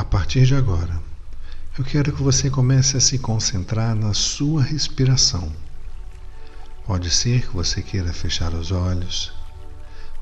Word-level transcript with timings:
A 0.00 0.04
partir 0.04 0.46
de 0.46 0.54
agora, 0.54 0.98
eu 1.78 1.84
quero 1.84 2.10
que 2.10 2.22
você 2.22 2.48
comece 2.48 2.96
a 2.96 3.00
se 3.00 3.18
concentrar 3.18 3.94
na 3.94 4.14
sua 4.14 4.62
respiração. 4.62 5.52
Pode 6.86 7.10
ser 7.10 7.42
que 7.42 7.54
você 7.54 7.82
queira 7.82 8.10
fechar 8.10 8.54
os 8.54 8.72
olhos, 8.72 9.30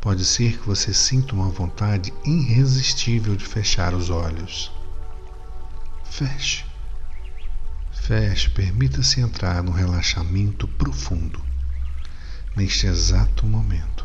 pode 0.00 0.24
ser 0.24 0.58
que 0.58 0.66
você 0.66 0.92
sinta 0.92 1.32
uma 1.32 1.48
vontade 1.48 2.12
irresistível 2.24 3.36
de 3.36 3.46
fechar 3.46 3.94
os 3.94 4.10
olhos. 4.10 4.72
Feche. 6.10 6.64
Feche, 7.92 8.50
permita-se 8.50 9.20
entrar 9.20 9.62
no 9.62 9.70
relaxamento 9.70 10.66
profundo, 10.66 11.40
neste 12.56 12.88
exato 12.88 13.46
momento. 13.46 14.04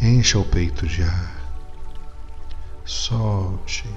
Encha 0.00 0.38
o 0.38 0.44
peito 0.44 0.86
de 0.86 1.02
ar. 1.02 1.34
Solte. 2.84 3.88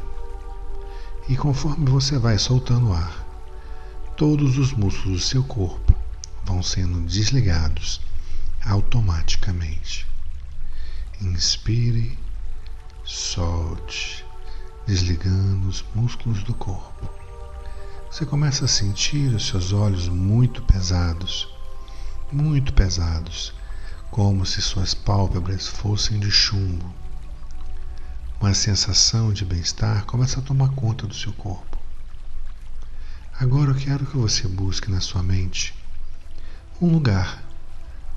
E 1.28 1.38
conforme 1.38 1.90
você 1.90 2.18
vai 2.18 2.38
soltando 2.38 2.90
o 2.90 2.94
ar, 2.94 3.26
todos 4.18 4.58
os 4.58 4.74
músculos 4.74 5.22
do 5.22 5.26
seu 5.26 5.44
corpo 5.44 5.96
vão 6.44 6.62
sendo 6.62 7.00
desligados 7.02 8.02
automaticamente. 8.66 10.06
Inspire, 11.22 12.18
solte, 13.06 14.26
desligando 14.86 15.68
os 15.68 15.84
músculos 15.96 16.44
do 16.44 16.54
corpo. 16.54 17.10
Você 18.12 18.26
começa 18.26 18.66
a 18.66 18.68
sentir 18.68 19.34
os 19.34 19.48
seus 19.48 19.72
olhos 19.72 20.10
muito 20.10 20.62
pesados, 20.64 21.48
muito 22.32 22.74
pesados, 22.74 23.54
como 24.12 24.46
se 24.46 24.62
suas 24.62 24.94
pálpebras 24.94 25.68
fossem 25.68 26.20
de 26.20 26.30
chumbo. 26.30 26.94
Uma 28.44 28.54
sensação 28.54 29.32
de 29.32 29.46
bem-estar 29.46 30.04
começa 30.04 30.42
a 30.42 30.44
tomar 30.44 30.68
conta 30.72 31.08
do 31.08 31.14
seu 31.14 31.32
corpo. 31.32 31.80
Agora 33.40 33.72
eu 33.72 33.76
quero 33.76 34.06
que 34.06 34.18
você 34.18 34.50
busque 34.50 34.92
na 34.92 35.00
sua 35.00 35.24
mente 35.24 35.74
um 36.82 36.92
lugar. 36.92 37.42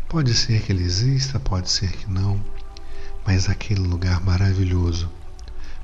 Pode 0.08 0.34
ser 0.34 0.62
que 0.62 0.72
ele 0.72 0.82
exista, 0.82 1.38
pode 1.38 1.70
ser 1.70 1.92
que 1.92 2.10
não, 2.10 2.44
mas 3.24 3.48
aquele 3.48 3.82
lugar 3.82 4.20
maravilhoso, 4.20 5.08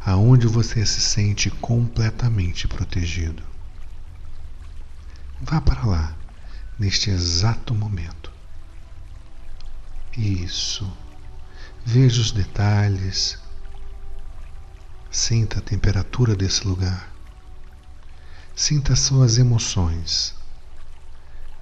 aonde 0.04 0.48
você 0.48 0.84
se 0.84 1.00
sente 1.00 1.48
completamente 1.48 2.66
protegido. 2.66 3.44
Vá 5.40 5.60
para 5.60 5.86
lá, 5.86 6.16
neste 6.76 7.10
exato 7.10 7.76
momento. 7.76 8.32
Isso. 10.16 10.92
Veja 11.86 12.20
os 12.20 12.32
detalhes. 12.32 13.40
Sinta 15.14 15.58
a 15.58 15.62
temperatura 15.62 16.34
desse 16.34 16.66
lugar. 16.66 17.14
Sinta 18.56 18.94
as 18.94 19.00
suas 19.00 19.36
emoções. 19.36 20.34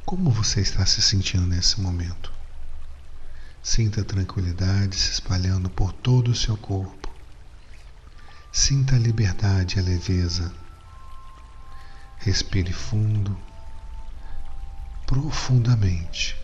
Como 0.06 0.30
você 0.30 0.60
está 0.60 0.86
se 0.86 1.02
sentindo 1.02 1.44
nesse 1.44 1.80
momento? 1.80 2.32
Sinta 3.60 4.02
a 4.02 4.04
tranquilidade 4.04 4.94
se 4.94 5.10
espalhando 5.10 5.68
por 5.68 5.92
todo 5.92 6.30
o 6.30 6.34
seu 6.34 6.56
corpo. 6.56 7.12
Sinta 8.52 8.94
a 8.94 8.98
liberdade 9.00 9.78
e 9.78 9.80
a 9.80 9.82
leveza. 9.82 10.54
Respire 12.18 12.72
fundo 12.72 13.36
profundamente. 15.08 16.36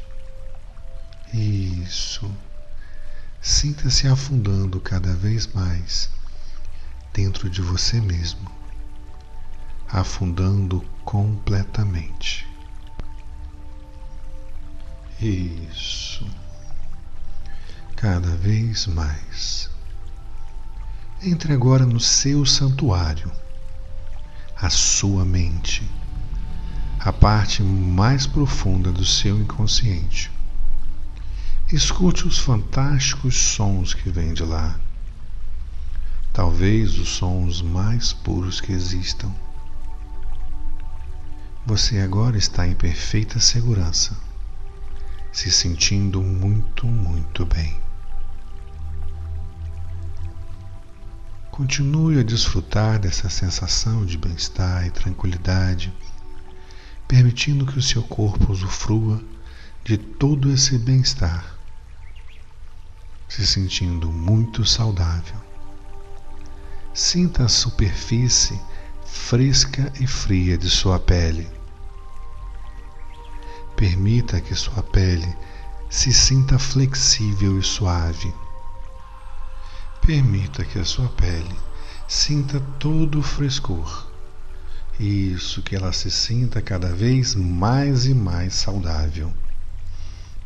Isso. 1.33 2.29
Sinta-se 3.41 4.09
afundando 4.09 4.81
cada 4.81 5.15
vez 5.15 5.47
mais 5.47 6.16
dentro 7.17 7.49
de 7.49 7.63
você 7.63 7.99
mesmo, 7.99 8.47
afundando 9.89 10.85
completamente. 11.03 12.47
Isso. 15.19 16.29
Cada 17.97 18.37
vez 18.37 18.87
mais. 18.87 19.71
Entre 21.23 21.55
agora 21.55 21.87
no 21.87 21.99
seu 21.99 22.45
santuário, 22.45 23.33
a 24.55 24.69
sua 24.69 25.25
mente 25.25 25.91
a 26.99 27.13
parte 27.13 27.63
mais 27.63 28.27
profunda 28.27 28.91
do 28.91 29.05
seu 29.05 29.39
inconsciente. 29.39 30.29
Escute 31.73 32.27
os 32.27 32.39
fantásticos 32.39 33.37
sons 33.37 33.95
que 33.95 34.11
vêm 34.11 34.35
de 34.35 34.43
lá. 34.43 34.77
Talvez 36.37 36.99
os 36.99 37.09
sons 37.09 37.63
mais 37.63 38.13
puros 38.13 38.61
que 38.61 38.71
existam. 38.71 39.35
Você 41.65 41.99
agora 41.99 42.37
está 42.37 42.69
em 42.69 42.75
perfeita 42.75 43.41
segurança, 43.41 44.15
se 45.33 45.51
sentindo 45.51 46.23
muito, 46.23 46.87
muito 46.87 47.47
bem. 47.47 47.81
Continue 51.51 52.21
a 52.21 52.23
desfrutar 52.23 52.99
dessa 52.99 53.31
sensação 53.31 54.05
de 54.05 54.19
bem-estar 54.19 54.87
e 54.87 54.91
tranquilidade 54.91 55.91
permitindo 57.09 57.65
que 57.65 57.79
o 57.79 57.83
seu 57.83 58.03
corpo 58.03 58.53
usufrua 58.53 59.25
de 59.83 59.97
todo 59.97 60.53
esse 60.53 60.77
bem-estar, 60.77 61.59
se 63.27 63.47
sentindo 63.47 64.13
muito 64.13 64.67
saudável. 64.67 65.56
Sinta 66.97 67.45
a 67.45 67.49
superfície 67.49 68.59
fresca 69.05 69.93
e 70.01 70.07
fria 70.07 70.57
de 70.57 70.71
sua 70.71 70.99
pele. 70.99 71.47
Permita 73.77 74.41
que 74.41 74.55
sua 74.55 74.83
pele 74.83 75.37
se 75.91 76.11
sinta 76.11 76.59
flexível 76.59 77.59
e 77.59 77.63
suave. 77.63 78.35
Permita 80.01 80.65
que 80.65 80.79
a 80.79 80.85
sua 80.87 81.11
pele 81.11 81.55
sinta 82.09 82.59
todo 82.79 83.19
o 83.19 83.23
frescor 83.23 84.07
isso, 84.99 85.61
que 85.61 85.77
ela 85.77 85.93
se 85.93 86.11
sinta 86.11 86.63
cada 86.63 86.95
vez 86.95 87.35
mais 87.35 88.07
e 88.07 88.15
mais 88.15 88.55
saudável, 88.55 89.31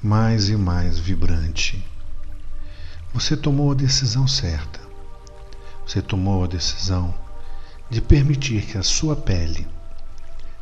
mais 0.02 0.48
e 0.48 0.56
mais 0.56 0.98
vibrante. 0.98 1.86
Você 3.14 3.36
tomou 3.36 3.70
a 3.70 3.76
decisão 3.76 4.26
certa. 4.26 4.79
Você 5.90 6.00
tomou 6.00 6.44
a 6.44 6.46
decisão 6.46 7.12
de 7.90 8.00
permitir 8.00 8.64
que 8.64 8.78
a 8.78 8.82
sua 8.84 9.16
pele 9.16 9.66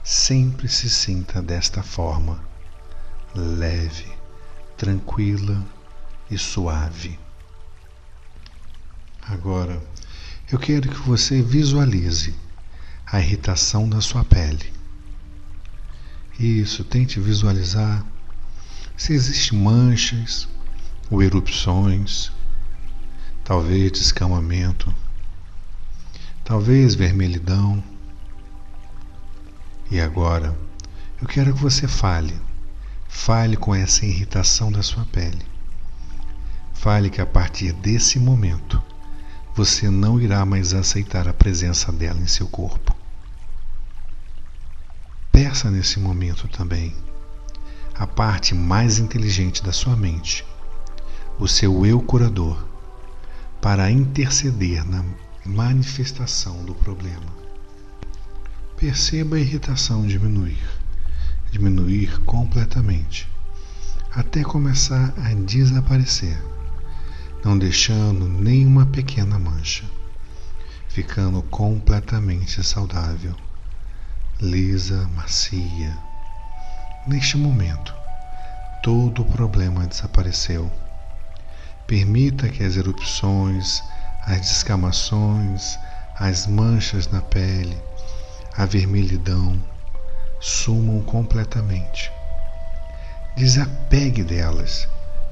sempre 0.03 0.67
se 0.71 0.89
sinta 0.89 1.43
desta 1.43 1.83
forma, 1.83 2.43
leve, 3.35 4.11
tranquila 4.79 5.63
e 6.31 6.39
suave. 6.39 7.21
Agora, 9.21 9.83
eu 10.51 10.59
quero 10.59 10.89
que 10.89 10.99
você 11.01 11.43
visualize 11.43 12.35
a 13.05 13.21
irritação 13.21 13.87
da 13.87 14.01
sua 14.01 14.25
pele. 14.25 14.73
Isso, 16.41 16.83
tente 16.85 17.21
visualizar 17.21 18.03
se 18.97 19.13
existem 19.13 19.59
manchas 19.59 20.49
ou 21.11 21.23
erupções, 21.23 22.33
talvez 23.45 23.93
descamamento, 23.93 24.91
talvez 26.49 26.95
vermelhidão. 26.95 27.85
E 29.91 30.01
agora, 30.01 30.59
eu 31.21 31.29
quero 31.29 31.53
que 31.53 31.61
você 31.61 31.87
fale. 31.87 32.35
Fale 33.07 33.55
com 33.55 33.75
essa 33.75 34.07
irritação 34.07 34.73
da 34.73 34.83
sua 34.83 35.05
pele. 35.05 35.45
Fale 36.73 37.11
que 37.11 37.21
a 37.21 37.27
partir 37.27 37.75
desse 37.75 38.19
momento 38.19 38.83
você 39.55 39.91
não 39.91 40.19
irá 40.19 40.43
mais 40.47 40.73
aceitar 40.73 41.29
a 41.29 41.35
presença 41.35 41.93
dela 41.93 42.19
em 42.19 42.27
seu 42.27 42.49
corpo. 42.49 42.97
Peça 45.31 45.71
nesse 45.71 46.01
momento 46.01 46.49
também 46.49 46.97
a 47.95 48.07
parte 48.07 48.55
mais 48.55 48.99
inteligente 48.99 49.63
da 49.63 49.73
sua 49.73 49.95
mente, 49.95 50.47
o 51.39 51.47
seu 51.47 51.85
eu 51.85 52.01
curador, 52.01 52.65
para 53.61 53.91
interceder 53.91 54.83
na 54.87 55.05
manifestação 55.49 56.65
do 56.65 56.75
problema. 56.75 57.33
Perceba 58.77 59.37
a 59.37 59.41
irritação 59.41 60.07
diminuir, 60.07 60.63
diminuir 61.51 62.21
completamente, 62.21 63.29
até 64.13 64.45
começar 64.45 65.13
a 65.17 65.35
desaparecer, 65.35 66.41
não 67.45 67.59
deixando 67.59 68.29
nenhuma 68.29 68.87
pequena 68.87 69.39
mancha, 69.39 69.85
ficando 70.89 71.43
completamente 71.43 72.63
saudável 72.63 73.35
lisa, 74.41 75.09
macia. 75.17 75.99
Neste 77.07 77.37
momento, 77.37 77.93
todo 78.83 79.23
o 79.23 79.25
problema 79.25 79.87
desapareceu. 79.87 80.71
Permita 81.89 82.49
que 82.49 82.63
as 82.63 82.77
erupções, 82.77 83.83
as 84.29 84.41
descamações, 84.41 85.79
as 86.15 86.47
manchas 86.47 87.09
na 87.09 87.23
pele, 87.23 87.83
a 88.55 88.67
vermelhidão 88.67 89.59
sumam 90.39 91.01
completamente. 91.01 92.13
Desapegue 93.35 94.23
delas, 94.23 94.87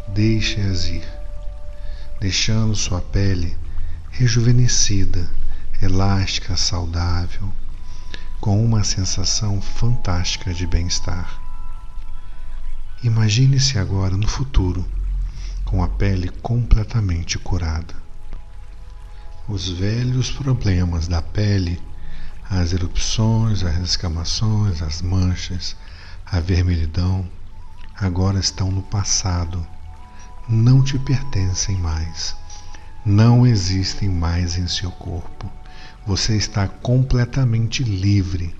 deixe-as 0.09 0.87
ir, 0.87 1.07
deixando 2.19 2.75
sua 2.75 3.03
pele 3.03 3.55
rejuvenescida, 4.13 5.29
elástica, 5.83 6.57
saudável, 6.57 7.53
com 8.41 8.65
uma 8.65 8.83
sensação 8.83 9.61
fantástica 9.61 10.55
de 10.55 10.67
bem-estar. 10.67 11.39
Imagine-se 13.03 13.79
agora 13.79 14.17
no 14.17 14.27
futuro, 14.27 14.91
com 15.67 15.83
a 15.83 15.89
pele 15.89 16.31
completamente 16.41 17.39
curada. 17.39 18.06
Os 19.49 19.69
velhos 19.69 20.29
problemas 20.29 21.07
da 21.07 21.23
pele, 21.23 21.81
as 22.51 22.73
erupções, 22.73 23.63
as 23.63 23.77
escamações, 23.91 24.83
as 24.83 25.01
manchas, 25.01 25.77
a 26.27 26.41
vermelhidão, 26.41 27.31
agora 27.97 28.41
estão 28.41 28.73
no 28.73 28.83
passado, 28.83 29.65
não 30.49 30.83
te 30.83 30.99
pertencem 30.99 31.77
mais, 31.77 32.35
não 33.05 33.47
existem 33.47 34.09
mais 34.09 34.59
em 34.59 34.67
seu 34.67 34.91
corpo. 34.91 35.49
Você 36.05 36.37
está 36.37 36.67
completamente 36.67 37.85
livre. 37.85 38.53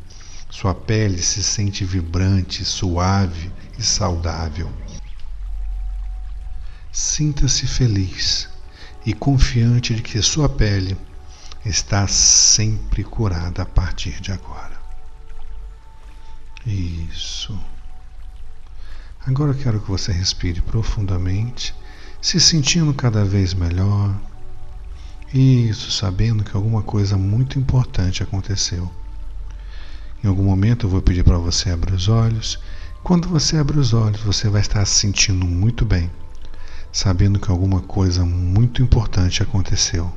Sua 0.49 0.73
pele 0.73 1.21
se 1.21 1.43
sente 1.43 1.85
vibrante, 1.85 2.65
suave 2.65 3.51
e 3.77 3.83
saudável. 3.83 4.71
Sinta-se 6.93 7.67
feliz 7.67 8.55
e 9.07 9.15
confiante 9.15 9.95
de 9.95 10.03
que 10.03 10.21
sua 10.21 10.49
pele 10.49 10.99
está 11.65 12.09
sempre 12.09 13.05
curada 13.05 13.63
a 13.63 13.67
partir 13.67 14.21
de 14.21 14.33
agora. 14.33 14.77
Isso. 16.67 17.57
Agora 19.25 19.53
eu 19.53 19.59
quero 19.59 19.81
que 19.81 19.89
você 19.89 20.11
respire 20.11 20.61
profundamente, 20.61 21.73
se 22.21 22.41
sentindo 22.41 22.93
cada 22.93 23.25
vez 23.25 23.55
melhor. 23.55 24.13
Isso, 25.33 25.93
sabendo 25.93 26.43
que 26.43 26.57
alguma 26.57 26.83
coisa 26.83 27.17
muito 27.17 27.59
importante 27.61 28.25
aconteceu. 28.25 28.91
Em 30.23 30.27
algum 30.27 30.45
momento 30.45 30.87
eu 30.87 30.91
vou 30.91 31.01
pedir 31.01 31.23
para 31.23 31.39
você 31.39 31.71
abrir 31.71 31.95
os 31.95 32.09
olhos. 32.09 32.59
Quando 33.05 33.29
você 33.29 33.57
abre 33.57 33.79
os 33.79 33.93
olhos, 33.93 34.21
você 34.21 34.49
vai 34.49 34.61
estar 34.61 34.85
se 34.85 34.95
sentindo 34.95 35.47
muito 35.47 35.85
bem, 35.85 36.11
sabendo 36.97 37.39
que 37.39 37.51
alguma 37.51 37.83
coisa 37.83 38.25
muito 38.25 38.83
importante 38.83 39.43
aconteceu. 39.43 40.11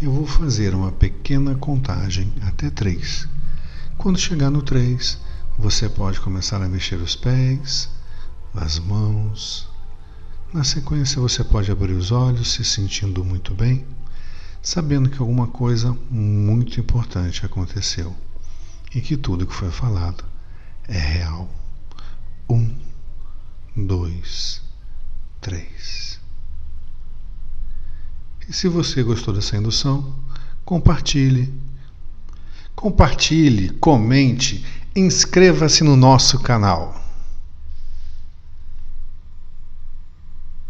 Eu 0.00 0.12
vou 0.12 0.24
fazer 0.24 0.72
uma 0.72 0.92
pequena 0.92 1.56
contagem 1.56 2.32
até 2.42 2.70
três. 2.70 3.28
Quando 3.98 4.20
chegar 4.20 4.50
no 4.50 4.62
três, 4.62 5.18
você 5.58 5.88
pode 5.88 6.20
começar 6.20 6.62
a 6.62 6.68
mexer 6.68 6.94
os 6.94 7.16
pés, 7.16 7.90
as 8.54 8.78
mãos, 8.78 9.68
na 10.54 10.62
sequência, 10.62 11.20
você 11.20 11.42
pode 11.42 11.72
abrir 11.72 11.94
os 11.94 12.12
olhos 12.12 12.52
se 12.52 12.64
sentindo 12.64 13.24
muito 13.24 13.52
bem, 13.52 13.84
sabendo 14.62 15.10
que 15.10 15.18
alguma 15.18 15.48
coisa 15.48 15.92
muito 16.08 16.78
importante 16.78 17.44
aconteceu 17.44 18.14
e 18.94 19.00
que 19.00 19.16
tudo 19.16 19.44
que 19.44 19.54
foi 19.54 19.72
falado 19.72 20.22
é 20.86 20.96
real. 20.96 21.50
Um, 22.48 22.72
dois, 23.76 24.69
três. 25.40 26.20
E 28.48 28.52
se 28.52 28.68
você 28.68 29.02
gostou 29.02 29.32
dessa 29.32 29.56
indução, 29.56 30.14
compartilhe. 30.64 31.52
Compartilhe, 32.74 33.70
comente, 33.70 34.64
inscreva-se 34.94 35.84
no 35.84 35.96
nosso 35.96 36.38
canal. 36.40 36.99